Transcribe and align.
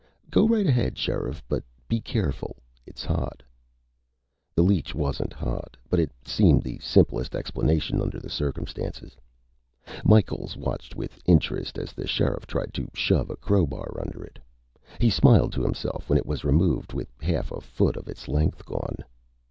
"Go 0.31 0.47
right 0.47 0.65
ahead, 0.65 0.97
Sheriff. 0.97 1.43
But 1.47 1.63
be 1.87 1.99
careful. 2.01 2.55
It's 2.87 3.03
hot." 3.05 3.43
The 4.55 4.63
leech 4.63 4.95
wasn't 4.95 5.31
hot, 5.31 5.77
but 5.91 5.99
it 5.99 6.11
seemed 6.25 6.63
the 6.63 6.79
simplest 6.79 7.35
explanation 7.35 8.01
under 8.01 8.19
the 8.19 8.27
circumstances. 8.27 9.15
Micheals 10.03 10.57
watched 10.57 10.95
with 10.95 11.19
interest 11.27 11.77
as 11.77 11.93
the 11.93 12.07
sheriff 12.07 12.47
tried 12.47 12.73
to 12.73 12.89
shove 12.95 13.29
a 13.29 13.35
crowbar 13.35 13.95
under 14.01 14.23
it. 14.23 14.39
He 14.99 15.11
smiled 15.11 15.53
to 15.53 15.61
himself 15.61 16.09
when 16.09 16.17
it 16.17 16.25
was 16.25 16.43
removed 16.43 16.93
with 16.93 17.13
half 17.21 17.51
a 17.51 17.61
foot 17.61 17.95
of 17.95 18.07
its 18.07 18.27
length 18.27 18.65
gone. 18.65 18.95